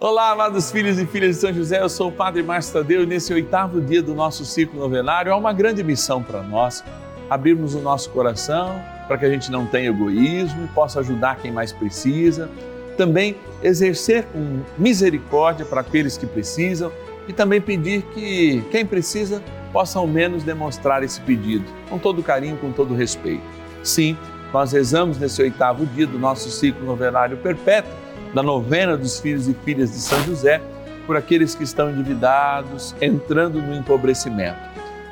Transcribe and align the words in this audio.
Olá, 0.00 0.30
amados 0.30 0.70
filhos 0.70 0.96
e 1.00 1.04
filhas 1.04 1.34
de 1.34 1.40
São 1.40 1.52
José, 1.52 1.82
eu 1.82 1.88
sou 1.88 2.10
o 2.10 2.12
Padre 2.12 2.40
Márcio 2.40 2.72
Tadeu 2.72 3.02
e 3.02 3.06
nesse 3.06 3.34
oitavo 3.34 3.80
dia 3.80 4.00
do 4.00 4.14
nosso 4.14 4.44
ciclo 4.44 4.78
novenário 4.78 5.32
há 5.32 5.36
uma 5.36 5.52
grande 5.52 5.82
missão 5.82 6.22
para 6.22 6.40
nós, 6.40 6.84
abrirmos 7.28 7.74
o 7.74 7.80
nosso 7.80 8.08
coração 8.10 8.80
para 9.08 9.18
que 9.18 9.24
a 9.24 9.28
gente 9.28 9.50
não 9.50 9.66
tenha 9.66 9.88
egoísmo 9.88 10.66
e 10.66 10.68
possa 10.68 11.00
ajudar 11.00 11.38
quem 11.38 11.50
mais 11.50 11.72
precisa, 11.72 12.48
também 12.96 13.34
exercer 13.60 14.22
com 14.26 14.60
misericórdia 14.78 15.66
para 15.66 15.80
aqueles 15.80 16.16
que 16.16 16.28
precisam 16.28 16.92
e 17.26 17.32
também 17.32 17.60
pedir 17.60 18.02
que 18.14 18.62
quem 18.70 18.86
precisa 18.86 19.42
possa 19.72 19.98
ao 19.98 20.06
menos 20.06 20.44
demonstrar 20.44 21.02
esse 21.02 21.20
pedido, 21.22 21.64
com 21.90 21.98
todo 21.98 22.22
carinho, 22.22 22.56
com 22.58 22.70
todo 22.70 22.94
respeito. 22.94 23.42
Sim, 23.82 24.16
nós 24.52 24.70
rezamos 24.70 25.18
nesse 25.18 25.42
oitavo 25.42 25.84
dia 25.86 26.06
do 26.06 26.20
nosso 26.20 26.52
ciclo 26.52 26.86
novenário 26.86 27.36
perpétuo 27.38 27.90
da 28.34 28.42
novena 28.42 28.96
dos 28.96 29.20
filhos 29.20 29.48
e 29.48 29.54
filhas 29.64 29.90
de 29.90 29.98
São 29.98 30.22
José, 30.24 30.60
por 31.06 31.16
aqueles 31.16 31.54
que 31.54 31.64
estão 31.64 31.90
endividados, 31.90 32.94
entrando 33.00 33.60
no 33.60 33.74
empobrecimento. 33.74 34.58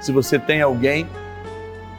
Se 0.00 0.12
você 0.12 0.38
tem 0.38 0.60
alguém, 0.60 1.08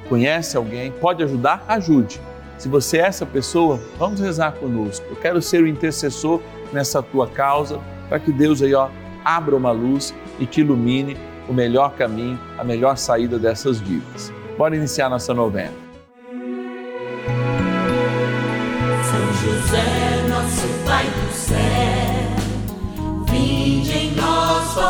conhece 0.08 0.56
alguém, 0.56 0.92
pode 0.92 1.24
ajudar, 1.24 1.64
ajude. 1.68 2.22
Se 2.58 2.68
você 2.68 2.98
é 2.98 3.08
essa 3.08 3.26
pessoa, 3.26 3.80
vamos 3.98 4.20
rezar 4.20 4.54
conosco. 4.54 5.06
Eu 5.10 5.16
quero 5.16 5.42
ser 5.42 5.62
o 5.62 5.68
intercessor 5.68 6.42
nessa 6.72 7.02
tua 7.02 7.28
causa, 7.28 7.80
para 8.08 8.20
que 8.20 8.32
Deus 8.32 8.62
aí, 8.62 8.74
ó, 8.74 8.90
abra 9.24 9.56
uma 9.56 9.72
luz 9.72 10.14
e 10.40 10.46
te 10.46 10.62
ilumine 10.62 11.18
o 11.48 11.54
melhor 11.54 11.94
caminho, 11.94 12.40
a 12.58 12.64
melhor 12.64 12.98
saída 12.98 13.38
dessas 13.40 13.82
dívidas. 13.82 14.32
Bora 14.58 14.76
iniciar 14.76 15.10
nossa 15.10 15.34
novena. 15.34 15.74
São 19.04 19.34
José 19.34 20.17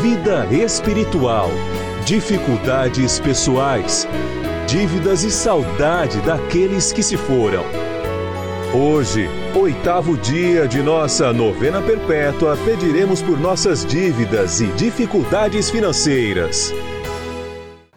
vida 0.00 0.46
espiritual, 0.50 1.50
dificuldades 2.06 3.20
pessoais, 3.20 4.08
dívidas 4.66 5.22
e 5.22 5.30
saudade 5.30 6.18
daqueles 6.22 6.92
que 6.92 7.02
se 7.02 7.16
foram. 7.16 7.62
Hoje, 8.74 9.28
oitavo 9.54 10.16
dia 10.16 10.66
de 10.66 10.82
nossa 10.82 11.30
novena 11.32 11.82
perpétua, 11.82 12.56
pediremos 12.64 13.20
por 13.20 13.38
nossas 13.38 13.84
dívidas 13.84 14.62
e 14.62 14.66
dificuldades 14.68 15.70
financeiras. 15.70 16.72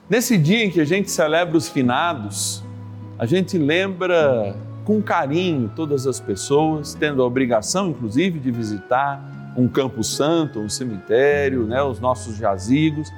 Nesse 0.10 0.38
dia 0.38 0.66
em 0.66 0.70
que 0.70 0.82
a 0.82 0.86
gente 0.86 1.10
celebra 1.10 1.58
os 1.58 1.70
finados, 1.70 2.62
a 3.18 3.26
gente 3.26 3.58
lembra 3.58 4.54
com 4.84 5.02
carinho 5.02 5.72
todas 5.74 6.06
as 6.06 6.20
pessoas, 6.20 6.94
tendo 6.94 7.24
a 7.24 7.26
obrigação, 7.26 7.88
inclusive, 7.90 8.38
de 8.38 8.52
visitar 8.52 9.35
um 9.56 9.68
campo 9.68 10.04
santo, 10.04 10.60
um 10.60 10.70
cemitério, 10.70 11.66
né, 11.66 11.82
os 11.82 12.00
nossos 12.00 12.36
jazigos, 12.38 13.12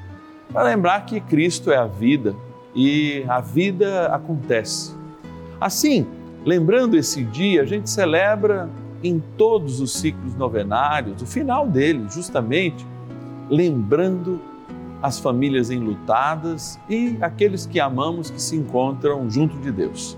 para 0.51 0.63
lembrar 0.63 1.05
que 1.05 1.19
Cristo 1.19 1.71
é 1.71 1.77
a 1.77 1.85
vida 1.85 2.35
e 2.75 3.25
a 3.27 3.41
vida 3.41 4.07
acontece. 4.07 4.95
Assim, 5.59 6.05
lembrando 6.45 6.95
esse 6.95 7.23
dia, 7.23 7.63
a 7.63 7.65
gente 7.65 7.89
celebra 7.89 8.69
em 9.03 9.19
todos 9.37 9.79
os 9.79 9.93
ciclos 9.93 10.35
novenários, 10.35 11.21
o 11.21 11.25
final 11.25 11.67
dele, 11.67 12.05
justamente, 12.09 12.85
lembrando 13.49 14.39
as 15.01 15.19
famílias 15.19 15.69
enlutadas 15.69 16.79
e 16.89 17.17
aqueles 17.21 17.65
que 17.65 17.79
amamos 17.79 18.29
que 18.29 18.41
se 18.41 18.55
encontram 18.55 19.29
junto 19.29 19.57
de 19.59 19.71
Deus. 19.71 20.17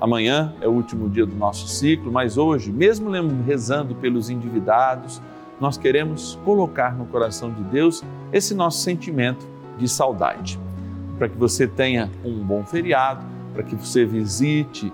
Amanhã 0.00 0.54
é 0.60 0.68
o 0.68 0.70
último 0.70 1.08
dia 1.08 1.26
do 1.26 1.34
nosso 1.34 1.66
ciclo, 1.68 2.10
mas 2.10 2.38
hoje, 2.38 2.70
mesmo 2.70 3.10
rezando 3.44 3.94
pelos 3.96 4.30
endividados, 4.30 5.20
nós 5.60 5.76
queremos 5.76 6.38
colocar 6.44 6.94
no 6.96 7.06
coração 7.06 7.50
de 7.50 7.62
Deus 7.64 8.02
esse 8.32 8.54
nosso 8.54 8.80
sentimento 8.80 9.46
de 9.76 9.88
saudade. 9.88 10.58
Para 11.18 11.28
que 11.28 11.36
você 11.36 11.66
tenha 11.66 12.10
um 12.24 12.38
bom 12.44 12.64
feriado, 12.64 13.24
para 13.52 13.62
que 13.62 13.74
você 13.74 14.04
visite 14.04 14.92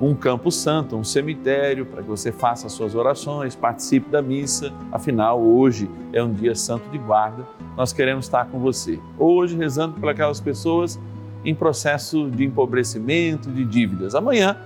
um 0.00 0.14
campo 0.14 0.50
santo, 0.50 0.96
um 0.96 1.04
cemitério, 1.04 1.86
para 1.86 2.02
que 2.02 2.08
você 2.08 2.32
faça 2.32 2.66
as 2.66 2.72
suas 2.72 2.94
orações, 2.94 3.54
participe 3.54 4.10
da 4.10 4.20
missa. 4.20 4.72
Afinal, 4.90 5.40
hoje 5.40 5.88
é 6.12 6.22
um 6.22 6.32
dia 6.32 6.54
santo 6.56 6.90
de 6.90 6.98
guarda. 6.98 7.46
Nós 7.76 7.92
queremos 7.92 8.26
estar 8.26 8.46
com 8.46 8.58
você. 8.58 8.98
Hoje, 9.16 9.56
rezando 9.56 10.00
por 10.00 10.08
aquelas 10.08 10.40
pessoas 10.40 10.98
em 11.44 11.54
processo 11.54 12.28
de 12.30 12.44
empobrecimento, 12.44 13.50
de 13.50 13.64
dívidas. 13.64 14.14
Amanhã, 14.14 14.56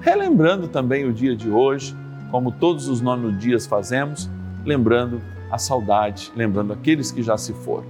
relembrando 0.00 0.68
também 0.68 1.06
o 1.06 1.12
dia 1.12 1.34
de 1.34 1.48
hoje, 1.48 1.96
como 2.30 2.52
todos 2.52 2.86
os 2.88 3.00
nonos 3.00 3.38
dias 3.38 3.66
fazemos, 3.66 4.30
lembrando 4.66 5.22
a 5.50 5.56
saudade, 5.56 6.32
lembrando 6.36 6.72
aqueles 6.72 7.10
que 7.10 7.22
já 7.22 7.38
se 7.38 7.54
foram. 7.54 7.86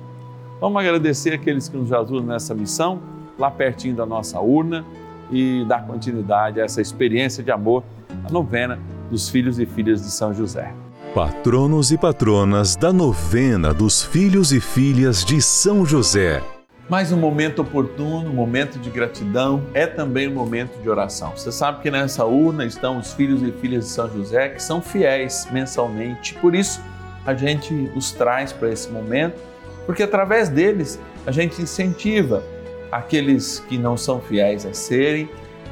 Vamos 0.61 0.81
agradecer 0.81 1.33
aqueles 1.33 1.69
que 1.69 1.77
nos 1.77 1.93
ajudam 1.93 2.27
nessa 2.27 2.55
missão, 2.55 3.01
lá 3.39 3.51
pertinho 3.51 3.97
da 3.97 4.07
nossa 4.07 4.39
urna, 4.41 4.85
e 5.31 5.65
dar 5.67 5.87
continuidade 5.87 6.61
a 6.61 6.65
essa 6.65 6.81
experiência 6.81 7.43
de 7.43 7.51
amor, 7.51 7.83
a 8.25 8.31
novena 8.31 8.79
dos 9.11 9.29
filhos 9.29 9.59
e 9.59 9.67
filhas 9.67 10.03
de 10.03 10.11
São 10.11 10.33
José. 10.33 10.73
Patronos 11.15 11.91
e 11.91 11.99
patronas 11.99 12.77
da 12.77 12.93
novena 12.93 13.73
dos 13.73 14.03
filhos 14.03 14.53
e 14.53 14.61
filhas 14.61 15.25
de 15.25 15.41
São 15.41 15.85
José. 15.85 16.43
Mais 16.89 17.11
um 17.11 17.17
momento 17.17 17.63
oportuno, 17.63 18.31
um 18.31 18.33
momento 18.33 18.79
de 18.79 18.91
gratidão, 18.91 19.67
é 19.75 19.89
também 19.89 20.29
um 20.29 20.35
momento 20.35 20.81
de 20.81 20.89
oração. 20.89 21.33
Você 21.37 21.51
sabe 21.51 21.83
que 21.83 21.91
nessa 21.91 22.25
urna 22.25 22.65
estão 22.65 22.99
os 22.99 23.13
filhos 23.13 23.43
e 23.43 23.51
filhas 23.51 23.87
de 23.87 23.91
São 23.91 24.09
José 24.09 24.51
que 24.51 24.63
são 24.63 24.81
fiéis 24.81 25.49
mensalmente, 25.51 26.35
por 26.35 26.55
isso 26.55 26.81
a 27.27 27.35
gente 27.35 27.91
os 27.97 28.13
traz 28.13 28.53
para 28.53 28.71
esse 28.71 28.89
momento, 28.89 29.35
porque 29.85 30.05
através 30.05 30.49
deles 30.49 31.01
a 31.27 31.33
gente 31.33 31.61
incentiva 31.61 32.41
aqueles 32.93 33.59
que 33.69 33.77
não 33.77 33.97
são 33.97 34.21
fiéis 34.21 34.65
a 34.65 34.73
serem, 34.73 35.29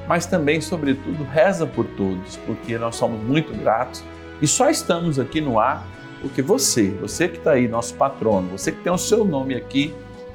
mas 0.09 0.27
também, 0.27 0.61
sobretudo, 0.61 1.23
reza 1.23 1.65
por 1.65 1.87
todos, 1.97 2.37
porque 2.39 2.77
nós 2.77 2.97
somos 2.97 3.23
muito 3.23 3.57
gratos 3.57 4.03
e 4.43 4.49
só 4.49 4.69
estamos 4.69 5.21
aqui 5.21 5.41
no 5.41 5.61
ar 5.61 5.87
porque 6.21 6.43
você, 6.43 6.89
você 7.01 7.29
que 7.29 7.37
está 7.37 7.53
aí, 7.53 7.69
nosso 7.69 7.95
patrono, 7.95 8.49
você 8.49 8.73
que 8.73 8.83
tem 8.83 8.93
o 8.93 8.99
seu 8.99 9.25
nome 9.25 9.55
aqui, 9.55 9.95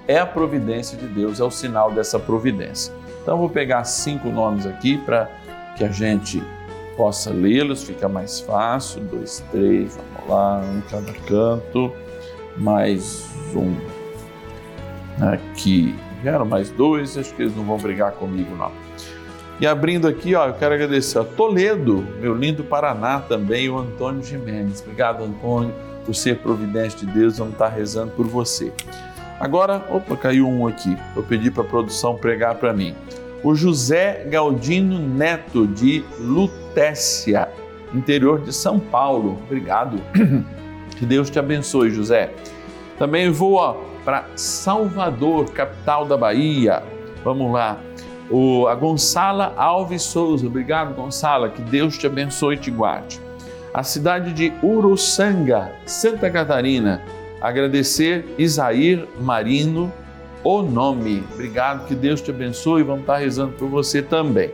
é 0.09 0.17
a 0.17 0.25
providência 0.25 0.97
de 0.97 1.05
Deus, 1.05 1.39
é 1.39 1.43
o 1.43 1.51
sinal 1.51 1.91
dessa 1.91 2.17
providência. 2.17 2.91
Então, 3.21 3.37
vou 3.37 3.47
pegar 3.47 3.83
cinco 3.83 4.29
nomes 4.29 4.65
aqui 4.65 4.97
para 4.97 5.29
que 5.77 5.83
a 5.83 5.91
gente 5.91 6.41
possa 6.97 7.29
lê-los, 7.29 7.83
fica 7.83 8.09
mais 8.09 8.39
fácil. 8.39 9.01
Dois, 9.01 9.45
três, 9.51 9.95
vamos 9.95 10.27
lá, 10.27 10.61
um 10.61 10.81
cada 10.89 11.13
canto. 11.27 11.93
Mais 12.57 13.29
um 13.55 13.75
aqui. 15.23 15.95
Vieram 16.23 16.43
mais 16.43 16.71
dois, 16.71 17.15
acho 17.15 17.31
que 17.35 17.43
eles 17.43 17.55
não 17.55 17.63
vão 17.63 17.77
brigar 17.77 18.13
comigo, 18.13 18.55
não. 18.55 18.71
E 19.61 19.67
abrindo 19.67 20.07
aqui, 20.07 20.33
ó, 20.33 20.47
eu 20.47 20.53
quero 20.55 20.73
agradecer 20.73 21.19
a 21.19 21.23
Toledo, 21.23 22.03
meu 22.19 22.33
lindo 22.33 22.63
Paraná 22.63 23.19
também, 23.19 23.69
o 23.69 23.77
Antônio 23.77 24.23
Jimenez. 24.23 24.81
Obrigado, 24.81 25.23
Antônio. 25.23 25.71
por 26.03 26.15
ser 26.15 26.39
providência 26.39 26.97
de 26.97 27.05
Deus, 27.05 27.37
vamos 27.37 27.53
estar 27.53 27.67
rezando 27.67 28.11
por 28.13 28.25
você. 28.25 28.73
Agora, 29.39 29.85
opa, 29.89 30.17
caiu 30.17 30.47
um 30.49 30.67
aqui. 30.67 30.97
Vou 31.15 31.23
pedir 31.23 31.51
para 31.51 31.63
a 31.63 31.65
produção 31.65 32.15
pregar 32.15 32.55
para 32.55 32.73
mim. 32.73 32.93
O 33.41 33.55
José 33.55 34.25
Galdino 34.29 34.99
Neto, 34.99 35.65
de 35.65 36.03
Lutécia, 36.19 37.47
interior 37.93 38.41
de 38.41 38.51
São 38.51 38.79
Paulo. 38.79 39.39
Obrigado. 39.45 39.99
Que 40.97 41.05
Deus 41.05 41.29
te 41.29 41.39
abençoe, 41.39 41.91
José. 41.91 42.29
Também 42.97 43.31
vou 43.31 43.85
para 44.03 44.25
Salvador, 44.35 45.49
capital 45.51 46.05
da 46.05 46.17
Bahia. 46.17 46.83
Vamos 47.23 47.53
lá. 47.53 47.77
O, 48.29 48.67
a 48.67 48.75
Gonçala 48.75 49.53
Alves 49.55 50.01
Souza. 50.01 50.45
Obrigado, 50.47 50.93
Gonçala. 50.93 51.47
Que 51.47 51.61
Deus 51.61 51.97
te 51.97 52.05
abençoe 52.05 52.55
e 52.55 52.57
te 52.57 52.69
guarde. 52.69 53.21
A 53.73 53.81
cidade 53.81 54.33
de 54.33 54.51
Uruçanga, 54.61 55.71
Santa 55.85 56.29
Catarina 56.29 57.01
agradecer 57.41 58.25
Isair 58.37 59.07
Marino 59.19 59.91
o 60.43 60.61
nome. 60.61 61.23
Obrigado, 61.33 61.87
que 61.87 61.95
Deus 61.95 62.21
te 62.21 62.31
abençoe. 62.31 62.83
Vamos 62.83 63.01
estar 63.01 63.17
rezando 63.17 63.53
por 63.53 63.67
você 63.67 64.01
também. 64.01 64.51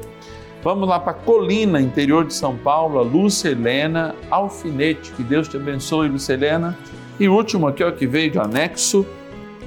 Vamos 0.63 0.89
lá 0.89 0.99
para 0.99 1.13
Colina, 1.13 1.79
interior 1.79 2.25
de 2.25 2.33
São 2.33 2.57
Paulo, 2.57 2.97
a 2.97 3.03
Lúcia 3.03 3.49
Helena 3.49 4.15
Alfinete. 4.31 5.11
Que 5.11 5.23
Deus 5.23 5.47
te 5.47 5.57
abençoe, 5.57 6.09
Lúcia 6.09 6.33
Helena. 6.33 6.75
E 7.19 7.29
último 7.29 7.67
aqui, 7.67 7.83
ó, 7.83 7.91
que 7.91 8.07
veio 8.07 8.31
de 8.31 8.39
anexo 8.39 9.05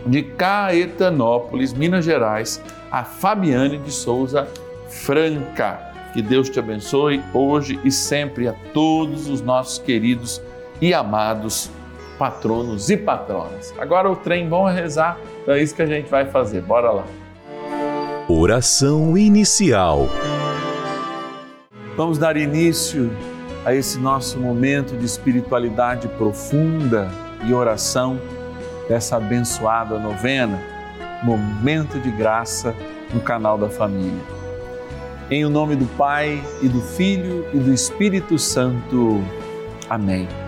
de 0.05 0.23
Caetanópolis, 0.23 1.73
Minas 1.73 2.05
Gerais, 2.05 2.63
a 2.91 3.05
Fabiane 3.05 3.79
de 3.79 3.93
Souza 3.93 4.49
Franca. 4.89 5.79
Que 6.13 6.23
Deus 6.23 6.49
te 6.49 6.59
abençoe 6.59 7.23
hoje 7.33 7.79
e 7.85 7.93
sempre 7.93 8.49
a 8.49 8.55
todos 8.73 9.29
os 9.29 9.41
nossos 9.41 9.79
queridos 9.79 10.43
e 10.81 10.93
amados 10.93 11.71
patronos 12.19 12.91
e 12.91 12.97
patronas. 12.97 13.73
Agora 13.79 14.11
o 14.11 14.17
trem, 14.17 14.49
vamos 14.49 14.75
rezar, 14.75 15.19
então 15.43 15.55
é 15.55 15.63
isso 15.63 15.75
que 15.75 15.83
a 15.83 15.87
gente 15.87 16.11
vai 16.11 16.27
fazer. 16.27 16.61
Bora 16.63 16.91
lá. 16.91 17.05
Oração 18.29 19.17
inicial. 19.17 20.09
Vamos 21.97 22.19
dar 22.19 22.37
início 22.37 23.11
a 23.65 23.75
esse 23.75 23.99
nosso 23.99 24.39
momento 24.39 24.97
de 24.97 25.05
espiritualidade 25.05 26.09
profunda 26.09 27.09
e 27.47 27.53
oração 27.53 28.21
dessa 28.89 29.17
abençoada 29.17 29.99
novena, 29.99 30.61
momento 31.23 31.99
de 31.99 32.11
graça 32.11 32.75
no 33.13 33.21
canal 33.21 33.59
da 33.59 33.69
família. 33.69 34.23
Em 35.31 35.45
o 35.45 35.51
nome 35.51 35.77
do 35.77 35.87
Pai 35.97 36.43
e 36.63 36.69
do 36.69 36.81
Filho 36.81 37.47
e 37.53 37.59
do 37.59 37.73
Espírito 37.73 38.39
Santo. 38.39 39.23
Amém. 39.91 40.48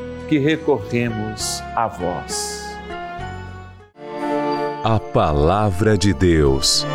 que 0.31 0.37
recorremos 0.37 1.61
a 1.75 1.89
vós. 1.89 2.63
A 4.81 4.97
Palavra 4.97 5.97
de 5.97 6.13
Deus. 6.13 6.87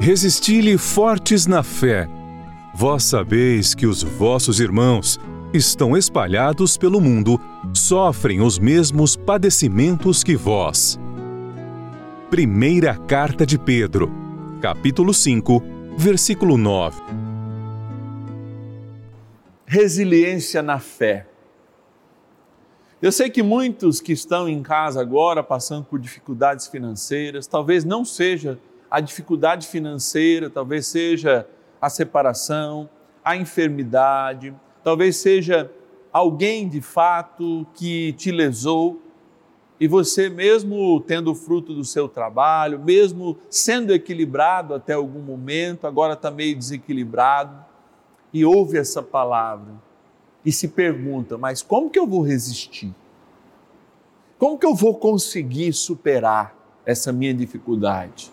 Resisti-lhe 0.00 0.76
fortes 0.76 1.46
na 1.46 1.62
fé. 1.62 2.08
Vós 2.74 3.04
sabeis 3.04 3.76
que 3.76 3.86
os 3.86 4.02
vossos 4.02 4.58
irmãos 4.58 5.20
estão 5.52 5.96
espalhados 5.96 6.76
pelo 6.76 7.00
mundo, 7.00 7.40
sofrem 7.72 8.40
os 8.40 8.58
mesmos 8.58 9.14
padecimentos 9.14 10.24
que 10.24 10.34
vós. 10.34 10.98
Primeira 12.28 12.96
Carta 12.96 13.46
de 13.46 13.56
Pedro, 13.56 14.10
capítulo 14.60 15.14
5, 15.14 15.62
versículo 15.96 16.58
9 16.58 17.23
resiliência 19.74 20.62
na 20.62 20.78
fé. 20.78 21.26
Eu 23.02 23.10
sei 23.10 23.28
que 23.28 23.42
muitos 23.42 24.00
que 24.00 24.12
estão 24.12 24.48
em 24.48 24.62
casa 24.62 25.00
agora 25.00 25.42
passando 25.42 25.84
por 25.84 25.98
dificuldades 25.98 26.68
financeiras, 26.68 27.48
talvez 27.48 27.84
não 27.84 28.04
seja 28.04 28.56
a 28.88 29.00
dificuldade 29.00 29.66
financeira, 29.66 30.48
talvez 30.48 30.86
seja 30.86 31.44
a 31.80 31.90
separação, 31.90 32.88
a 33.24 33.36
enfermidade, 33.36 34.54
talvez 34.84 35.16
seja 35.16 35.68
alguém 36.12 36.68
de 36.68 36.80
fato 36.80 37.66
que 37.74 38.12
te 38.12 38.30
lesou 38.30 39.02
e 39.80 39.88
você, 39.88 40.28
mesmo 40.28 41.00
tendo 41.00 41.32
o 41.32 41.34
fruto 41.34 41.74
do 41.74 41.84
seu 41.84 42.08
trabalho, 42.08 42.78
mesmo 42.78 43.36
sendo 43.50 43.92
equilibrado 43.92 44.72
até 44.72 44.92
algum 44.92 45.20
momento, 45.20 45.84
agora 45.84 46.12
está 46.12 46.30
meio 46.30 46.56
desequilibrado 46.56 47.73
e 48.34 48.44
ouve 48.44 48.76
essa 48.76 49.00
palavra 49.00 49.72
e 50.44 50.50
se 50.50 50.66
pergunta: 50.66 51.38
mas 51.38 51.62
como 51.62 51.88
que 51.88 51.98
eu 51.98 52.06
vou 52.06 52.20
resistir? 52.20 52.92
Como 54.36 54.58
que 54.58 54.66
eu 54.66 54.74
vou 54.74 54.96
conseguir 54.96 55.72
superar 55.72 56.54
essa 56.84 57.12
minha 57.12 57.32
dificuldade? 57.32 58.32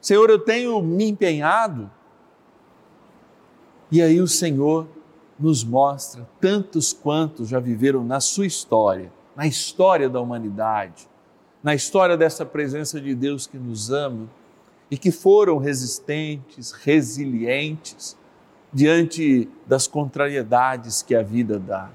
Senhor, 0.00 0.30
eu 0.30 0.38
tenho 0.38 0.80
me 0.80 1.08
empenhado. 1.08 1.90
E 3.90 4.00
aí 4.00 4.20
o 4.20 4.28
Senhor 4.28 4.86
nos 5.38 5.64
mostra 5.64 6.26
tantos 6.40 6.92
quantos 6.92 7.48
já 7.48 7.58
viveram 7.58 8.04
na 8.04 8.20
sua 8.20 8.46
história, 8.46 9.12
na 9.34 9.46
história 9.46 10.08
da 10.08 10.20
humanidade, 10.20 11.08
na 11.62 11.74
história 11.74 12.16
dessa 12.16 12.46
presença 12.46 13.00
de 13.00 13.14
Deus 13.14 13.46
que 13.46 13.58
nos 13.58 13.90
ama 13.90 14.28
e 14.90 14.96
que 14.96 15.10
foram 15.10 15.58
resistentes, 15.58 16.70
resilientes, 16.70 18.16
diante 18.72 19.48
das 19.66 19.86
contrariedades 19.86 21.02
que 21.02 21.14
a 21.14 21.22
vida 21.22 21.58
dá. 21.58 21.90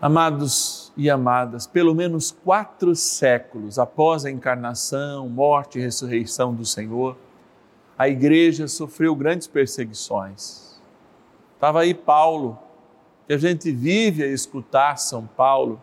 Amados 0.00 0.92
e 0.96 1.08
amadas, 1.08 1.66
pelo 1.66 1.94
menos 1.94 2.36
quatro 2.44 2.94
séculos 2.94 3.78
após 3.78 4.24
a 4.24 4.30
encarnação, 4.30 5.28
morte 5.28 5.78
e 5.78 5.82
ressurreição 5.82 6.52
do 6.52 6.66
Senhor, 6.66 7.16
a 7.96 8.08
igreja 8.08 8.66
sofreu 8.66 9.14
grandes 9.14 9.46
perseguições. 9.46 10.80
Estava 11.54 11.80
aí 11.80 11.94
Paulo, 11.94 12.58
que 13.26 13.32
a 13.32 13.38
gente 13.38 13.70
vive 13.70 14.24
a 14.24 14.26
escutar 14.26 14.96
São 14.96 15.24
Paulo, 15.24 15.80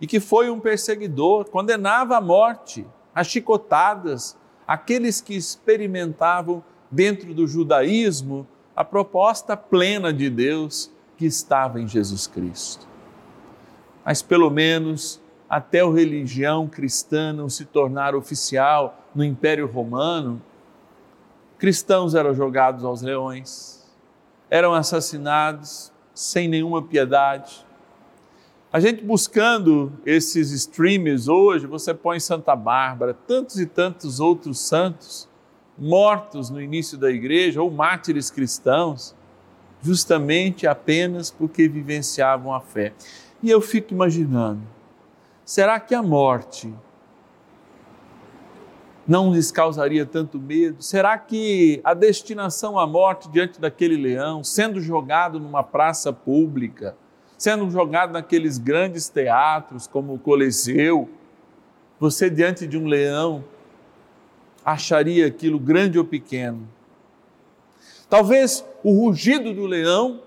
e 0.00 0.06
que 0.06 0.20
foi 0.20 0.48
um 0.48 0.60
perseguidor, 0.60 1.50
condenava 1.50 2.16
à 2.16 2.20
morte, 2.20 2.86
a 3.12 3.24
chicotadas, 3.24 4.36
aqueles 4.64 5.20
que 5.20 5.34
experimentavam 5.34 6.62
dentro 6.90 7.34
do 7.34 7.46
judaísmo 7.46 8.46
a 8.74 8.84
proposta 8.84 9.56
plena 9.56 10.12
de 10.12 10.30
Deus 10.30 10.90
que 11.16 11.26
estava 11.26 11.80
em 11.80 11.88
Jesus 11.88 12.26
Cristo. 12.26 12.86
Mas 14.04 14.22
pelo 14.22 14.50
menos 14.50 15.20
até 15.48 15.80
a 15.80 15.90
religião 15.90 16.68
cristã 16.68 17.32
não 17.32 17.48
se 17.48 17.64
tornar 17.64 18.14
oficial 18.14 19.02
no 19.14 19.24
Império 19.24 19.66
Romano, 19.66 20.40
cristãos 21.58 22.14
eram 22.14 22.34
jogados 22.34 22.84
aos 22.84 23.02
leões, 23.02 23.84
eram 24.48 24.74
assassinados 24.74 25.92
sem 26.14 26.48
nenhuma 26.48 26.82
piedade. 26.82 27.66
A 28.72 28.78
gente 28.80 29.02
buscando 29.02 29.92
esses 30.04 30.52
streams 30.52 31.28
hoje, 31.28 31.66
você 31.66 31.92
põe 31.94 32.20
Santa 32.20 32.54
Bárbara, 32.54 33.14
tantos 33.14 33.58
e 33.58 33.66
tantos 33.66 34.20
outros 34.20 34.60
santos 34.60 35.27
mortos 35.78 36.50
no 36.50 36.60
início 36.60 36.98
da 36.98 37.10
igreja 37.10 37.62
ou 37.62 37.70
mártires 37.70 38.30
cristãos, 38.30 39.14
justamente 39.82 40.66
apenas 40.66 41.30
porque 41.30 41.68
vivenciavam 41.68 42.52
a 42.52 42.60
fé. 42.60 42.92
E 43.42 43.50
eu 43.50 43.60
fico 43.60 43.94
imaginando, 43.94 44.62
será 45.44 45.78
que 45.78 45.94
a 45.94 46.02
morte 46.02 46.72
não 49.06 49.32
lhes 49.32 49.50
causaria 49.50 50.04
tanto 50.04 50.38
medo? 50.38 50.82
Será 50.82 51.16
que 51.16 51.80
a 51.84 51.94
destinação 51.94 52.78
à 52.78 52.86
morte 52.86 53.30
diante 53.30 53.60
daquele 53.60 53.96
leão, 53.96 54.42
sendo 54.42 54.80
jogado 54.80 55.38
numa 55.38 55.62
praça 55.62 56.12
pública, 56.12 56.96
sendo 57.38 57.70
jogado 57.70 58.12
naqueles 58.12 58.58
grandes 58.58 59.08
teatros 59.08 59.86
como 59.86 60.14
o 60.14 60.18
Coliseu, 60.18 61.08
você 62.00 62.28
diante 62.28 62.66
de 62.66 62.76
um 62.76 62.86
leão 62.86 63.44
acharia 64.72 65.26
aquilo 65.26 65.58
grande 65.58 65.98
ou 65.98 66.04
pequeno? 66.04 66.68
Talvez 68.08 68.64
o 68.82 68.92
rugido 68.92 69.52
do 69.52 69.66
leão 69.66 70.22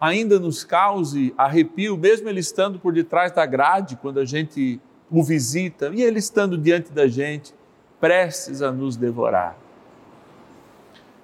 ainda 0.00 0.38
nos 0.38 0.62
cause 0.62 1.34
arrepio, 1.36 1.96
mesmo 1.96 2.28
ele 2.28 2.40
estando 2.40 2.78
por 2.78 2.92
detrás 2.92 3.32
da 3.32 3.46
grade, 3.46 3.96
quando 3.96 4.20
a 4.20 4.24
gente 4.24 4.80
o 5.10 5.22
visita, 5.22 5.90
e 5.94 6.02
ele 6.02 6.18
estando 6.18 6.58
diante 6.58 6.92
da 6.92 7.06
gente 7.06 7.54
prestes 8.00 8.60
a 8.60 8.70
nos 8.70 8.96
devorar. 8.96 9.56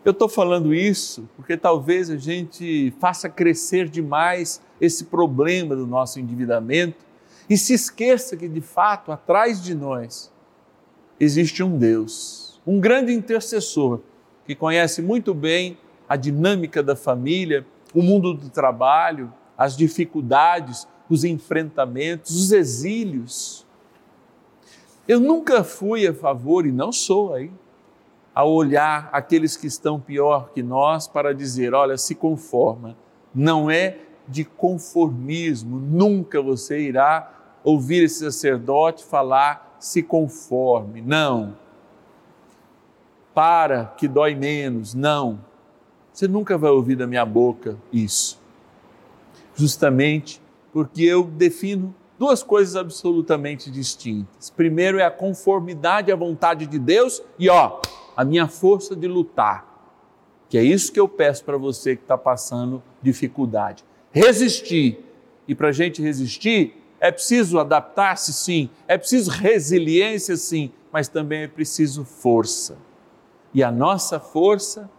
Eu 0.05 0.11
estou 0.11 0.29
falando 0.29 0.75
isso 0.75 1.29
porque 1.37 1.57
talvez 1.57 2.11
a 2.11 2.17
gente 2.17 2.93
faça 2.99 3.29
crescer 3.29 3.89
demais 3.89 4.61
esse 4.81 5.05
problema 5.05 5.77
do 5.77 5.87
nosso 5.87 6.19
endividamento 6.19 7.05
e 7.49 7.57
se 7.57 7.75
esqueça 7.75 8.37
que, 8.37 8.49
de 8.49 8.61
fato, 8.61 9.13
atrás 9.13 9.63
de 9.63 9.75
nós 9.75 10.33
existe 11.21 11.63
um 11.63 11.79
Deus, 11.79 12.42
um 12.66 12.81
grande 12.81 13.12
intercessor 13.12 14.00
que 14.47 14.54
conhece 14.54 15.02
muito 15.02 15.35
bem 15.35 15.78
a 16.09 16.16
dinâmica 16.16 16.83
da 16.83 16.97
família, 16.97 17.66
o 17.95 18.02
mundo 18.02 18.35
do 18.35 18.50
trabalho, 18.50 19.33
as 19.57 19.76
dificuldades, 19.76 20.87
os 21.09 21.25
enfrentamentos, 21.25 22.35
os 22.35 22.52
exílios 22.52 23.66
eu 25.07 25.19
nunca 25.19 25.64
fui 25.64 26.07
a 26.07 26.14
favor, 26.14 26.64
e 26.64 26.71
não 26.71 26.92
sou 26.92 27.35
aí, 27.35 27.50
a 28.35 28.45
olhar 28.45 29.11
aqueles 29.12 29.57
que 29.57 29.66
estão 29.66 30.00
pior 30.00 30.50
que 30.54 30.62
nós 30.62 31.09
para 31.09 31.35
dizer: 31.35 31.75
olha, 31.75 31.97
se 31.97 32.14
conforma. 32.14 32.97
Não 33.35 33.71
é 33.71 33.99
de 34.28 34.45
conformismo, 34.45 35.78
nunca 35.78 36.40
você 36.40 36.81
irá 36.81 37.59
ouvir 37.64 38.04
esse 38.04 38.21
sacerdote 38.21 39.04
falar 39.04 39.76
se 39.81 40.02
conforme. 40.02 41.02
Não. 41.02 41.57
Para 43.35 43.87
que 43.97 44.07
dói 44.07 44.35
menos. 44.35 44.95
Não. 44.95 45.41
Você 46.12 46.29
nunca 46.29 46.59
vai 46.59 46.71
ouvir 46.71 46.97
da 46.97 47.07
minha 47.07 47.25
boca 47.25 47.79
isso. 47.93 48.41
Justamente 49.55 50.41
porque 50.73 51.03
eu 51.03 51.25
defino 51.25 51.95
duas 52.19 52.43
coisas 52.43 52.77
absolutamente 52.77 53.71
distintas. 53.71 54.51
Primeiro 54.51 54.99
é 54.99 55.05
a 55.05 55.11
conformidade 55.11 56.12
à 56.12 56.17
vontade 56.17 56.67
de 56.67 56.79
Deus 56.79 57.23
e 57.39 57.49
ó, 57.49 57.81
a 58.17 58.25
minha 58.25 58.47
força 58.47 58.95
de 58.95 59.09
lutar. 59.09 59.67
Que 60.49 60.59
é 60.59 60.62
isso 60.62 60.93
que 60.93 61.01
eu 61.01 61.09
peço 61.09 61.45
para 61.45 61.57
você 61.57 61.97
que 61.97 62.03
está 62.03 62.17
passando 62.17 62.83
dificuldade. 63.03 63.85
Resistir. 64.11 65.03
E 65.49 65.55
para 65.55 65.69
a 65.69 65.73
gente 65.73 66.01
resistir, 66.01 66.77
é 67.01 67.11
preciso 67.11 67.59
adaptar-se, 67.59 68.33
sim. 68.33 68.71
É 68.87 68.97
preciso 68.97 69.31
resiliência, 69.31 70.37
sim. 70.37 70.71
Mas 70.93 71.09
também 71.09 71.43
é 71.43 71.49
preciso 71.49 72.05
força. 72.05 72.77
E 73.55 73.63
a 73.63 73.71
nossa 73.71 74.19
força, 74.19 74.91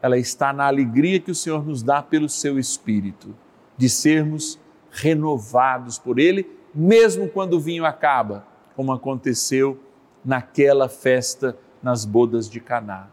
ela 0.00 0.18
está 0.18 0.52
na 0.52 0.66
alegria 0.66 1.20
que 1.20 1.30
o 1.30 1.34
Senhor 1.34 1.64
nos 1.66 1.82
dá 1.82 2.02
pelo 2.02 2.28
seu 2.28 2.58
Espírito, 2.58 3.34
de 3.76 3.88
sermos 3.88 4.58
renovados 4.90 5.98
por 5.98 6.18
Ele 6.18 6.60
mesmo 6.74 7.28
quando 7.28 7.54
o 7.54 7.60
vinho 7.60 7.84
acaba, 7.84 8.46
como 8.76 8.92
aconteceu 8.92 9.78
naquela 10.24 10.88
festa 10.88 11.56
nas 11.82 12.04
bodas 12.04 12.48
de 12.48 12.60
Caná. 12.60 13.08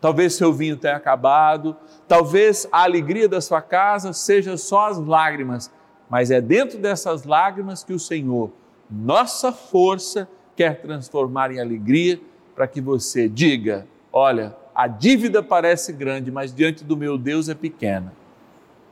Talvez 0.00 0.34
seu 0.34 0.52
vinho 0.52 0.76
tenha 0.76 0.96
acabado, 0.96 1.76
talvez 2.06 2.68
a 2.70 2.82
alegria 2.82 3.28
da 3.28 3.40
sua 3.40 3.62
casa 3.62 4.12
seja 4.12 4.56
só 4.56 4.88
as 4.88 4.98
lágrimas, 4.98 5.70
mas 6.08 6.30
é 6.30 6.40
dentro 6.40 6.78
dessas 6.78 7.24
lágrimas 7.24 7.82
que 7.82 7.92
o 7.92 7.98
Senhor, 7.98 8.50
nossa 8.90 9.50
força, 9.50 10.28
quer 10.54 10.80
transformar 10.80 11.50
em 11.50 11.60
alegria 11.60 12.20
para 12.54 12.68
que 12.68 12.80
você 12.80 13.28
diga: 13.28 13.86
olha, 14.14 14.56
a 14.72 14.86
dívida 14.86 15.42
parece 15.42 15.92
grande, 15.92 16.30
mas 16.30 16.54
diante 16.54 16.84
do 16.84 16.96
meu 16.96 17.18
Deus 17.18 17.48
é 17.48 17.54
pequena. 17.54 18.12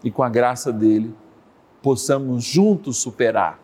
E 0.02 0.10
com 0.10 0.22
a 0.22 0.28
graça 0.28 0.72
dele, 0.72 1.14
possamos 1.80 2.42
juntos 2.44 2.98
superar 2.98 3.62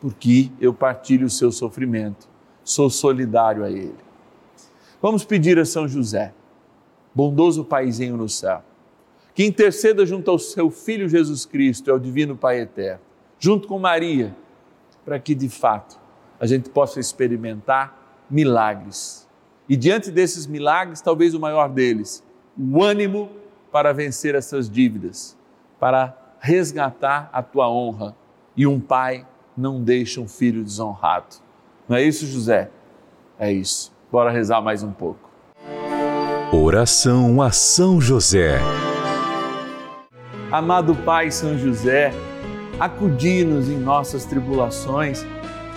porque 0.00 0.50
eu 0.58 0.72
partilho 0.72 1.26
o 1.26 1.30
seu 1.30 1.52
sofrimento, 1.52 2.26
sou 2.64 2.88
solidário 2.88 3.62
a 3.62 3.70
ele. 3.70 3.94
Vamos 5.00 5.24
pedir 5.24 5.58
a 5.58 5.64
São 5.64 5.86
José, 5.86 6.32
bondoso 7.14 7.64
Paizinho 7.64 8.16
no 8.16 8.28
céu, 8.28 8.62
que 9.34 9.44
interceda 9.44 10.04
junto 10.06 10.30
ao 10.30 10.38
seu 10.38 10.70
Filho 10.70 11.08
Jesus 11.08 11.44
Cristo 11.44 11.92
ao 11.92 11.98
Divino 11.98 12.34
Pai 12.34 12.60
Eterno, 12.60 13.00
junto 13.38 13.68
com 13.68 13.78
Maria, 13.78 14.34
para 15.04 15.18
que 15.18 15.34
de 15.34 15.48
fato 15.48 15.98
a 16.38 16.46
gente 16.46 16.70
possa 16.70 16.98
experimentar 16.98 18.24
milagres. 18.30 19.28
E 19.70 19.76
diante 19.76 20.10
desses 20.10 20.48
milagres, 20.48 21.00
talvez 21.00 21.32
o 21.32 21.38
maior 21.38 21.68
deles, 21.68 22.24
o 22.58 22.82
ânimo 22.82 23.30
para 23.70 23.92
vencer 23.92 24.34
essas 24.34 24.68
dívidas, 24.68 25.38
para 25.78 26.12
resgatar 26.40 27.30
a 27.32 27.40
tua 27.40 27.70
honra 27.70 28.16
e 28.56 28.66
um 28.66 28.80
pai 28.80 29.24
não 29.56 29.80
deixa 29.80 30.20
um 30.20 30.26
filho 30.26 30.64
desonrado. 30.64 31.36
Não 31.88 31.96
é 31.96 32.02
isso, 32.02 32.26
José? 32.26 32.68
É 33.38 33.52
isso. 33.52 33.92
Bora 34.10 34.32
rezar 34.32 34.60
mais 34.60 34.82
um 34.82 34.90
pouco. 34.90 35.30
Oração 36.52 37.40
a 37.40 37.52
São 37.52 38.00
José. 38.00 38.58
Amado 40.50 40.96
Pai 40.96 41.30
São 41.30 41.56
José, 41.56 42.12
acudi-nos 42.80 43.68
em 43.68 43.78
nossas 43.78 44.24
tribulações 44.24 45.24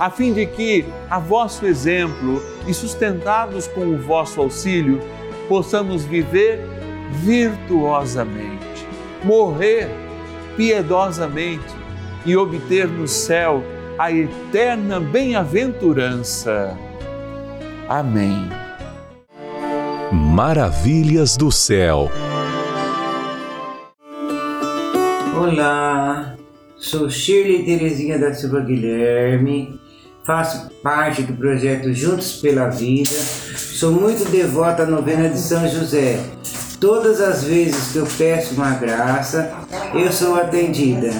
a 0.00 0.08
fim 0.08 0.32
de 0.32 0.46
que, 0.46 0.86
a 1.10 1.18
vosso 1.18 1.66
exemplo 1.66 2.42
e 2.66 2.72
sustentados 2.72 3.66
com 3.66 3.82
o 3.82 3.98
vosso 3.98 4.40
auxílio, 4.40 4.98
possamos 5.46 6.06
viver 6.06 6.58
virtuosamente, 7.22 8.86
morrer 9.22 9.90
piedosamente 10.56 11.74
e 12.24 12.34
obter 12.34 12.88
no 12.88 13.06
céu 13.06 13.62
a 13.98 14.10
eterna 14.10 14.98
bem-aventurança. 14.98 16.74
Amém. 17.86 18.48
Maravilhas 20.10 21.36
do 21.36 21.52
céu. 21.52 22.10
Olá, 25.36 26.36
sou 26.78 27.10
Shirley 27.10 27.64
Terezinha 27.66 28.18
da 28.18 28.32
Silva 28.32 28.60
Guilherme, 28.60 29.78
faço 30.24 30.70
parte 30.82 31.22
do 31.22 31.32
projeto 31.34 31.92
Juntos 31.92 32.36
pela 32.36 32.68
Vida, 32.68 33.10
sou 33.10 33.92
muito 33.92 34.30
devota 34.30 34.82
à 34.82 34.86
novena 34.86 35.28
de 35.28 35.38
São 35.38 35.66
José. 35.68 36.20
Todas 36.80 37.20
as 37.20 37.44
vezes 37.44 37.92
que 37.92 37.98
eu 37.98 38.06
peço 38.16 38.54
uma 38.54 38.70
graça, 38.70 39.52
eu 39.94 40.10
sou 40.12 40.36
atendida. 40.36 41.10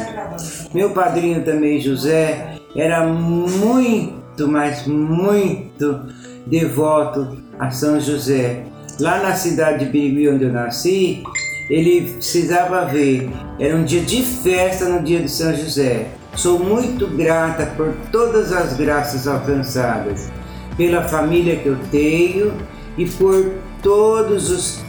Meu 0.73 0.91
padrinho 0.91 1.45
também, 1.45 1.81
José, 1.81 2.59
era 2.75 3.07
muito, 3.07 4.49
mas 4.49 4.87
muito 4.87 6.01
devoto 6.47 7.37
a 7.59 7.71
São 7.71 8.01
José. 8.01 8.65
Lá 8.99 9.23
na 9.23 9.35
cidade 9.35 9.85
de 9.85 9.91
Birigui, 9.91 10.29
onde 10.29 10.45
eu 10.45 10.53
nasci, 10.53 11.23
ele 11.69 12.13
precisava 12.13 12.87
ver. 12.87 13.31
Era 13.59 13.77
um 13.77 13.85
dia 13.85 14.01
de 14.03 14.23
festa 14.23 14.89
no 14.89 15.03
dia 15.03 15.21
de 15.21 15.29
São 15.29 15.55
José. 15.55 16.07
Sou 16.35 16.59
muito 16.59 17.07
grata 17.07 17.67
por 17.77 17.93
todas 18.11 18.53
as 18.53 18.77
graças 18.77 19.27
alcançadas, 19.27 20.31
pela 20.77 21.09
família 21.09 21.57
que 21.57 21.67
eu 21.67 21.77
tenho 21.91 22.53
e 22.97 23.07
por 23.07 23.53
todos 23.83 24.51
os 24.51 24.85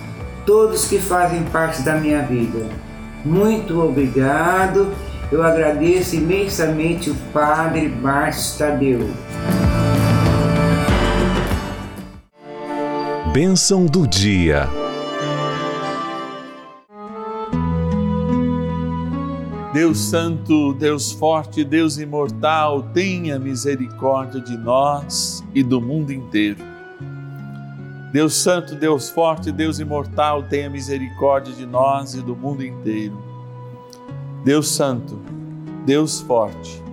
todos 0.45 0.85
que 0.85 0.97
fazem 0.97 1.43
parte 1.43 1.81
da 1.83 1.95
minha 1.95 2.21
vida. 2.23 2.65
Muito 3.23 3.79
obrigado 3.79 4.91
eu 5.31 5.41
agradeço 5.41 6.17
imensamente 6.17 7.09
o 7.09 7.15
Padre 7.31 7.87
Márcio 7.87 8.57
Tadeu. 8.57 9.09
Bênção 13.31 13.85
do 13.85 14.05
dia. 14.05 14.67
Deus 19.73 19.99
Santo, 19.99 20.73
Deus 20.73 21.13
Forte, 21.13 21.63
Deus 21.63 21.97
Imortal, 21.97 22.83
tenha 22.93 23.39
misericórdia 23.39 24.41
de 24.41 24.57
nós 24.57 25.41
e 25.55 25.63
do 25.63 25.79
mundo 25.79 26.11
inteiro. 26.11 26.59
Deus 28.11 28.33
Santo, 28.35 28.75
Deus 28.75 29.09
Forte, 29.09 29.49
Deus 29.49 29.79
Imortal, 29.79 30.43
tenha 30.43 30.69
misericórdia 30.69 31.53
de 31.53 31.65
nós 31.65 32.13
e 32.15 32.21
do 32.21 32.35
mundo 32.35 32.65
inteiro. 32.65 33.17
Deus 34.43 34.67
Santo, 34.67 35.17
Deus 35.85 36.19
Forte, 36.19 36.83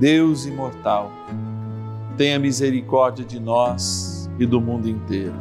Deus 0.00 0.44
Imortal, 0.44 1.12
tenha 2.16 2.36
misericórdia 2.36 3.24
de 3.24 3.38
nós 3.38 4.28
e 4.40 4.44
do 4.44 4.60
mundo 4.60 4.88
inteiro. 4.88 5.34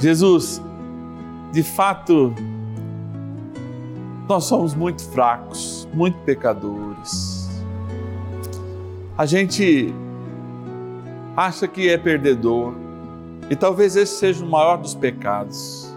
Jesus, 0.00 0.60
de 1.52 1.62
fato, 1.62 2.34
nós 4.28 4.44
somos 4.44 4.74
muito 4.74 5.02
fracos, 5.10 5.88
muito 5.92 6.18
pecadores. 6.18 7.48
A 9.16 9.24
gente 9.24 9.92
acha 11.36 11.66
que 11.66 11.88
é 11.88 11.96
perdedor 11.96 12.74
e 13.48 13.56
talvez 13.56 13.96
esse 13.96 14.16
seja 14.16 14.44
o 14.44 14.48
maior 14.48 14.76
dos 14.76 14.94
pecados 14.94 15.88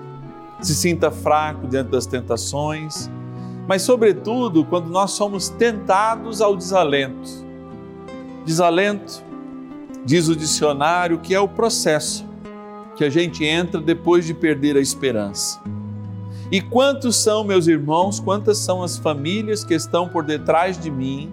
se 0.61 0.75
sinta 0.75 1.09
fraco 1.09 1.67
diante 1.67 1.89
das 1.89 2.05
tentações, 2.05 3.09
mas, 3.67 3.81
sobretudo, 3.81 4.63
quando 4.65 4.89
nós 4.89 5.11
somos 5.11 5.49
tentados 5.49 6.41
ao 6.41 6.55
desalento. 6.55 7.29
Desalento, 8.45 9.23
diz 10.05 10.27
o 10.27 10.35
dicionário, 10.35 11.19
que 11.19 11.33
é 11.33 11.39
o 11.39 11.47
processo 11.47 12.25
que 12.95 13.03
a 13.03 13.09
gente 13.09 13.43
entra 13.43 13.79
depois 13.79 14.25
de 14.25 14.33
perder 14.33 14.77
a 14.77 14.79
esperança. 14.79 15.61
E 16.51 16.61
quantos 16.61 17.15
são, 17.15 17.43
meus 17.43 17.67
irmãos, 17.67 18.19
quantas 18.19 18.57
são 18.57 18.83
as 18.83 18.97
famílias 18.97 19.63
que 19.63 19.73
estão 19.73 20.09
por 20.09 20.23
detrás 20.23 20.77
de 20.77 20.91
mim, 20.91 21.31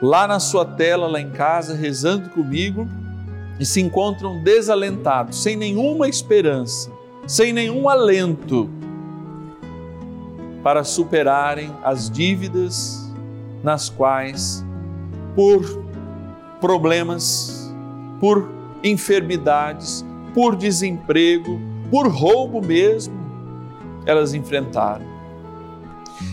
lá 0.00 0.28
na 0.28 0.38
sua 0.38 0.64
tela, 0.64 1.08
lá 1.08 1.20
em 1.20 1.30
casa, 1.30 1.74
rezando 1.74 2.30
comigo 2.30 2.86
e 3.58 3.66
se 3.66 3.80
encontram 3.80 4.42
desalentados, 4.42 5.42
sem 5.42 5.56
nenhuma 5.56 6.08
esperança 6.08 7.00
sem 7.30 7.52
nenhum 7.52 7.88
alento 7.88 8.68
para 10.64 10.82
superarem 10.82 11.72
as 11.84 12.10
dívidas 12.10 13.08
nas 13.62 13.88
quais, 13.88 14.64
por 15.36 15.62
problemas, 16.60 17.72
por 18.18 18.50
enfermidades, 18.82 20.04
por 20.34 20.56
desemprego, 20.56 21.60
por 21.88 22.08
roubo 22.08 22.60
mesmo, 22.60 23.19
elas 24.10 24.34
enfrentaram. 24.34 25.04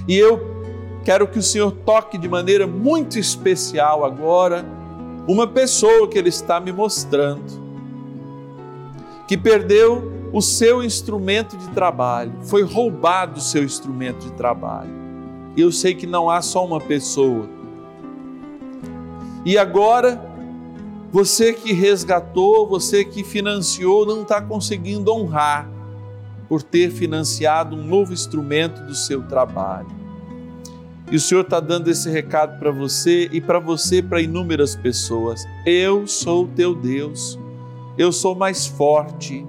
E 0.07 0.17
eu 0.17 0.39
quero 1.03 1.27
que 1.27 1.39
o 1.39 1.43
Senhor 1.43 1.71
toque 1.71 2.17
de 2.17 2.27
maneira 2.27 2.67
muito 2.67 3.17
especial 3.17 4.03
agora 4.03 4.65
uma 5.27 5.45
pessoa 5.45 6.07
que 6.07 6.17
Ele 6.17 6.29
está 6.29 6.59
me 6.59 6.71
mostrando, 6.71 7.67
que 9.27 9.37
perdeu 9.37 10.11
o 10.33 10.41
seu 10.41 10.83
instrumento 10.83 11.57
de 11.57 11.67
trabalho, 11.69 12.33
foi 12.41 12.63
roubado 12.63 13.37
o 13.37 13.41
seu 13.41 13.63
instrumento 13.63 14.25
de 14.25 14.31
trabalho. 14.33 14.91
E 15.55 15.61
eu 15.61 15.71
sei 15.71 15.95
que 15.95 16.05
não 16.05 16.29
há 16.29 16.41
só 16.41 16.65
uma 16.65 16.79
pessoa. 16.79 17.47
E 19.45 19.57
agora, 19.57 20.21
você 21.11 21.53
que 21.53 21.73
resgatou, 21.73 22.67
você 22.67 23.03
que 23.03 23.23
financiou, 23.23 24.05
não 24.05 24.21
está 24.21 24.41
conseguindo 24.41 25.13
honrar 25.13 25.76
por 26.47 26.63
ter 26.63 26.91
financiado 26.91 27.75
um 27.75 27.83
novo 27.83 28.13
instrumento 28.13 28.81
do 28.83 28.95
seu 28.95 29.23
trabalho. 29.23 29.87
E 31.11 31.15
o 31.15 31.19
Senhor 31.19 31.41
está 31.41 31.59
dando 31.59 31.89
esse 31.89 32.09
recado 32.09 32.59
para 32.59 32.69
você 32.69 33.29
e 33.31 33.39
para 33.39 33.59
você, 33.59 34.01
para 34.01 34.21
inúmeras 34.21 34.75
pessoas. 34.75 35.45
Eu 35.65 36.05
sou 36.05 36.43
o 36.43 36.47
teu 36.47 36.75
Deus, 36.75 37.39
eu 37.97 38.11
sou 38.11 38.35
mais 38.35 38.67
forte 38.67 39.45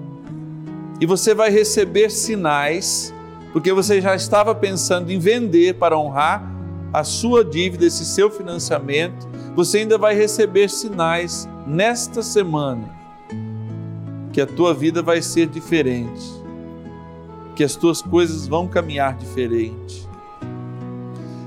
e 1.01 1.05
você 1.05 1.33
vai 1.33 1.49
receber 1.49 2.09
sinais, 2.09 3.13
porque 3.53 3.71
você 3.71 4.01
já 4.01 4.15
estava 4.15 4.53
pensando 4.53 5.11
em 5.11 5.19
vender 5.19 5.75
para 5.75 5.97
honrar 5.97 6.49
a 6.91 7.03
sua 7.03 7.43
dívida, 7.43 7.85
esse 7.85 8.05
seu 8.05 8.29
financiamento. 8.29 9.27
Você 9.55 9.79
ainda 9.79 9.97
vai 9.97 10.15
receber 10.15 10.69
sinais 10.69 11.47
nesta 11.65 12.21
semana 12.21 12.89
que 14.31 14.41
a 14.41 14.45
tua 14.45 14.73
vida 14.73 15.01
vai 15.01 15.21
ser 15.21 15.47
diferente, 15.47 16.38
que 17.59 17.63
as 17.65 17.75
tuas 17.75 18.01
coisas 18.01 18.47
vão 18.47 18.69
caminhar 18.69 19.17
diferente. 19.17 20.07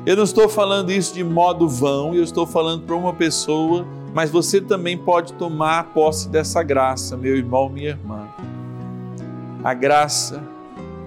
Eu 0.05 0.15
não 0.15 0.25
estou 0.25 0.47
falando 0.47 0.93
isso 0.93 1.15
de 1.15 1.25
modo 1.25 1.67
vão, 1.67 2.15
eu 2.15 2.23
estou 2.23 2.47
falando 2.47 2.83
para 2.85 2.95
uma 2.95 3.15
pessoa, 3.15 3.87
mas 4.13 4.31
você 4.31 4.61
também 4.61 4.99
pode 4.99 5.33
tomar 5.33 5.95
posse 5.95 6.29
dessa 6.29 6.63
graça, 6.63 7.17
meu 7.17 7.35
irmão, 7.35 7.71
minha 7.71 7.89
irmã 7.89 8.29
a 9.65 9.73
graça 9.73 10.43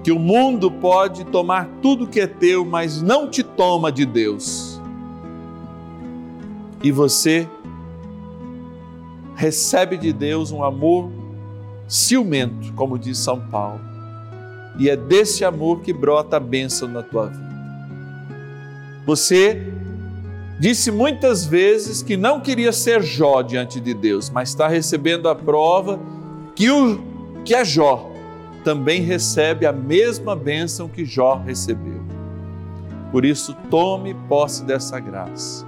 que 0.04 0.12
o 0.12 0.18
mundo 0.18 0.72
pode 0.72 1.24
tomar 1.26 1.70
tudo 1.84 2.08
que 2.08 2.20
é 2.20 2.26
teu, 2.26 2.66
mas 2.66 3.00
não 3.00 3.30
te 3.30 3.44
toma 3.44 3.92
de 3.92 4.08
Deus. 4.08 4.82
E 6.82 6.92
você 6.92 7.48
recebe 9.36 9.98
de 9.98 10.12
Deus 10.12 10.52
um 10.52 10.64
amor 10.64 11.12
ciumento, 11.88 12.74
como 12.74 12.98
diz 12.98 13.20
São 13.20 13.40
Paulo. 13.52 13.95
E 14.78 14.90
é 14.90 14.96
desse 14.96 15.46
amor 15.46 15.82
que 15.82 15.94
brota 15.94 16.38
a 16.38 16.40
bênção 16.40 16.88
na 16.88 17.02
tua 17.02 17.28
vida. 17.28 17.46
Você 19.06 19.62
disse 20.60 20.92
muitas 20.92 21.46
vezes 21.46 22.02
que 22.02 22.18
não 22.18 22.40
queria 22.40 22.72
ser 22.72 23.02
Jó 23.02 23.42
diante 23.42 23.80
de 23.80 23.94
Deus, 23.94 24.30
mas 24.30 24.50
está 24.50 24.68
recebendo 24.68 25.30
a 25.30 25.36
prova 25.36 26.00
que 26.56 26.70
o 26.72 27.00
que 27.44 27.54
é 27.54 27.64
Jó 27.64 28.12
também 28.64 29.02
recebe 29.02 29.66
a 29.66 29.72
mesma 29.72 30.36
bênção 30.36 30.90
que 30.90 31.06
Jó 31.06 31.36
recebeu. 31.46 32.02
Por 33.12 33.24
isso, 33.24 33.56
tome 33.70 34.16
posse 34.28 34.64
dessa 34.64 35.00
graça. 35.00 35.66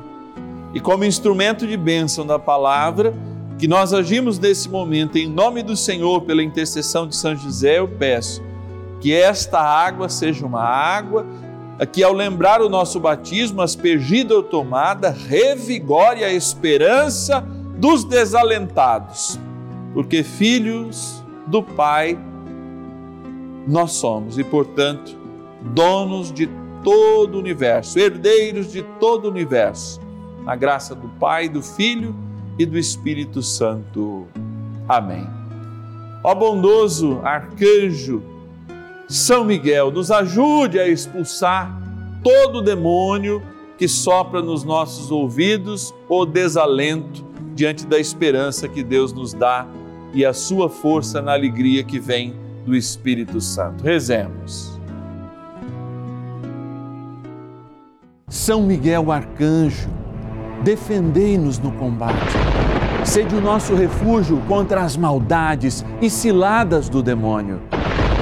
E 0.73 0.79
como 0.79 1.05
instrumento 1.05 1.65
de 1.67 1.77
bênção 1.77 2.25
da 2.25 2.39
palavra, 2.39 3.13
que 3.57 3.67
nós 3.67 3.93
agimos 3.93 4.39
nesse 4.39 4.67
momento 4.67 5.17
em 5.17 5.27
nome 5.27 5.63
do 5.63 5.75
Senhor, 5.75 6.21
pela 6.21 6.43
intercessão 6.43 7.07
de 7.07 7.15
São 7.15 7.35
José, 7.35 7.79
eu 7.79 7.87
peço 7.87 8.41
que 8.99 9.13
esta 9.13 9.59
água 9.59 10.09
seja 10.09 10.45
uma 10.45 10.63
água 10.63 11.25
que, 11.91 12.03
ao 12.03 12.11
lembrar 12.11 12.61
o 12.61 12.69
nosso 12.69 12.99
batismo, 12.99 13.61
aspergida 13.61 14.35
ou 14.35 14.41
tomada, 14.41 15.09
revigore 15.09 16.23
a 16.23 16.33
esperança 16.33 17.41
dos 17.77 18.03
desalentados, 18.03 19.39
porque 19.93 20.23
filhos 20.23 21.23
do 21.45 21.61
Pai 21.61 22.17
nós 23.67 23.91
somos 23.91 24.39
e, 24.39 24.43
portanto, 24.43 25.15
donos 25.61 26.31
de 26.31 26.49
todo 26.83 27.35
o 27.35 27.39
universo, 27.39 27.99
herdeiros 27.99 28.71
de 28.71 28.81
todo 28.99 29.25
o 29.25 29.29
universo, 29.29 29.99
na 30.43 30.55
graça 30.55 30.95
do 30.95 31.07
Pai, 31.19 31.47
do 31.47 31.61
Filho 31.61 32.15
e 32.57 32.65
do 32.65 32.77
Espírito 32.77 33.43
Santo. 33.43 34.25
Amém. 34.87 35.27
Ó 36.23 36.33
bondoso 36.33 37.19
arcanjo 37.23 38.23
São 39.07 39.45
Miguel, 39.45 39.89
nos 39.89 40.11
ajude 40.11 40.77
a 40.79 40.87
expulsar 40.87 41.81
todo 42.21 42.61
demônio 42.61 43.41
que 43.77 43.87
sopra 43.87 44.41
nos 44.41 44.65
nossos 44.65 45.11
ouvidos 45.11 45.93
o 46.09 46.25
desalento 46.25 47.25
diante 47.55 47.87
da 47.87 47.97
esperança 47.97 48.67
que 48.67 48.83
Deus 48.83 49.13
nos 49.13 49.33
dá 49.33 49.65
e 50.13 50.25
a 50.25 50.33
sua 50.33 50.67
força 50.67 51.21
na 51.21 51.31
alegria 51.31 51.83
que 51.85 51.99
vem 51.99 52.35
do 52.65 52.75
Espírito 52.75 53.39
Santo. 53.39 53.81
Rezemos. 53.81 54.77
São 58.27 58.61
Miguel 58.63 59.09
Arcanjo, 59.09 59.89
defendei-nos 60.65 61.59
no 61.59 61.71
combate. 61.71 62.35
Sede 63.05 63.35
o 63.35 63.41
nosso 63.41 63.73
refúgio 63.73 64.41
contra 64.49 64.81
as 64.81 64.97
maldades 64.97 65.85
e 66.01 66.09
ciladas 66.09 66.89
do 66.89 67.01
demônio. 67.01 67.61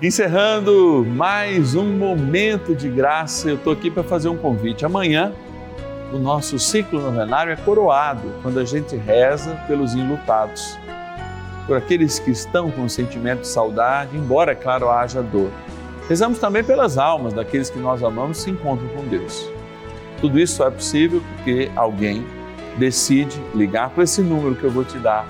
Encerrando 0.00 1.04
mais 1.04 1.74
um 1.74 1.84
momento 1.84 2.72
de 2.72 2.88
graça, 2.88 3.48
eu 3.48 3.56
estou 3.56 3.72
aqui 3.72 3.90
para 3.90 4.04
fazer 4.04 4.28
um 4.28 4.36
convite. 4.36 4.84
Amanhã, 4.84 5.32
o 6.12 6.18
nosso 6.18 6.56
ciclo 6.56 7.02
novenário 7.02 7.52
é 7.52 7.56
coroado, 7.56 8.32
quando 8.40 8.60
a 8.60 8.64
gente 8.64 8.94
reza 8.94 9.56
pelos 9.66 9.94
enlutados, 9.94 10.78
por 11.66 11.76
aqueles 11.76 12.20
que 12.20 12.30
estão 12.30 12.70
com 12.70 12.82
um 12.82 12.88
sentimento 12.88 13.40
de 13.40 13.48
saudade, 13.48 14.16
embora, 14.16 14.54
claro, 14.54 14.88
haja 14.88 15.20
dor. 15.20 15.50
Rezamos 16.08 16.38
também 16.38 16.62
pelas 16.62 16.96
almas 16.96 17.32
daqueles 17.32 17.68
que 17.68 17.80
nós 17.80 18.00
amamos 18.00 18.38
se 18.38 18.50
encontram 18.50 18.86
com 18.90 19.04
Deus. 19.04 19.50
Tudo 20.20 20.38
isso 20.38 20.62
é 20.62 20.70
possível 20.70 21.20
porque 21.34 21.72
alguém 21.74 22.24
decide 22.76 23.36
ligar 23.52 23.90
para 23.90 24.04
esse 24.04 24.22
número 24.22 24.54
que 24.54 24.62
eu 24.62 24.70
vou 24.70 24.84
te 24.84 24.96
dar 24.98 25.26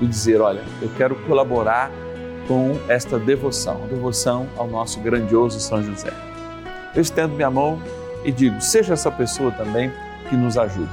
e 0.00 0.06
dizer: 0.06 0.40
Olha, 0.40 0.62
eu 0.80 0.90
quero 0.96 1.14
colaborar 1.26 1.90
com 2.46 2.78
esta 2.88 3.18
devoção, 3.18 3.86
devoção 3.88 4.46
ao 4.56 4.66
nosso 4.66 5.00
grandioso 5.00 5.60
São 5.60 5.82
José. 5.82 6.12
Eu 6.94 7.02
estendo 7.02 7.34
minha 7.34 7.50
mão 7.50 7.80
e 8.24 8.32
digo: 8.32 8.60
seja 8.60 8.94
essa 8.94 9.10
pessoa 9.10 9.50
também 9.52 9.92
que 10.28 10.36
nos 10.36 10.56
ajude. 10.56 10.90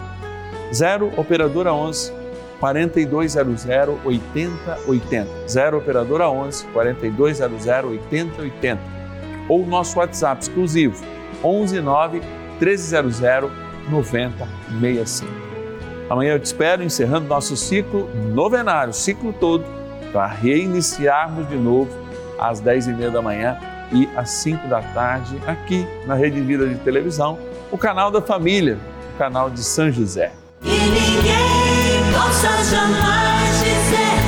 0 0.73 1.11
Operadora 1.17 1.73
11 1.73 2.11
4200 2.59 3.65
8080. 4.05 5.29
0 5.47 5.77
Operadora 5.77 6.29
11 6.29 6.65
4200 6.67 7.67
8080. 7.67 8.81
Ou 9.49 9.65
nosso 9.65 9.99
WhatsApp 9.99 10.41
exclusivo 10.41 11.03
11 11.43 11.81
9 11.81 12.21
1300 12.59 13.19
9065. 13.89 15.31
Amanhã 16.09 16.33
eu 16.33 16.39
te 16.39 16.45
espero 16.45 16.83
encerrando 16.83 17.27
nosso 17.27 17.57
ciclo 17.57 18.09
novenário, 18.33 18.93
ciclo 18.93 19.33
todo, 19.33 19.65
para 20.13 20.27
reiniciarmos 20.27 21.49
de 21.49 21.57
novo 21.57 21.89
às 22.39 22.59
10 22.59 22.87
e 22.87 22.93
meia 22.93 23.09
da 23.09 23.21
manhã 23.21 23.57
e 23.91 24.07
às 24.15 24.29
5 24.29 24.67
da 24.67 24.81
tarde 24.81 25.35
aqui 25.45 25.87
na 26.05 26.13
Rede 26.13 26.39
Vida 26.39 26.67
de 26.67 26.75
Televisão, 26.75 27.37
o 27.71 27.77
canal 27.77 28.11
da 28.11 28.21
família, 28.21 28.77
o 29.15 29.17
canal 29.17 29.49
de 29.49 29.63
São 29.63 29.91
José. 29.91 30.31
E 30.61 30.69
ninguém 30.69 32.13
possa 32.13 32.63
jamais 32.63 33.57
dizer 33.59 34.22